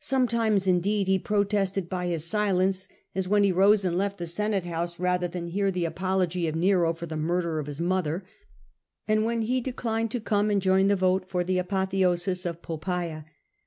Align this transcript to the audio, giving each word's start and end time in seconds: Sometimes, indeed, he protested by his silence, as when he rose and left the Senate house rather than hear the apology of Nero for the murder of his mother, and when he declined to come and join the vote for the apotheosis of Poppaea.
Sometimes, 0.00 0.66
indeed, 0.68 1.08
he 1.08 1.18
protested 1.18 1.88
by 1.88 2.08
his 2.08 2.26
silence, 2.26 2.86
as 3.14 3.26
when 3.26 3.44
he 3.44 3.50
rose 3.50 3.82
and 3.82 3.96
left 3.96 4.18
the 4.18 4.26
Senate 4.26 4.66
house 4.66 5.00
rather 5.00 5.26
than 5.26 5.46
hear 5.46 5.70
the 5.70 5.86
apology 5.86 6.46
of 6.46 6.54
Nero 6.54 6.92
for 6.92 7.06
the 7.06 7.16
murder 7.16 7.58
of 7.58 7.66
his 7.66 7.80
mother, 7.80 8.26
and 9.08 9.24
when 9.24 9.40
he 9.40 9.62
declined 9.62 10.10
to 10.10 10.20
come 10.20 10.50
and 10.50 10.60
join 10.60 10.88
the 10.88 10.96
vote 10.96 11.30
for 11.30 11.42
the 11.42 11.56
apotheosis 11.56 12.44
of 12.44 12.60
Poppaea. 12.60 13.24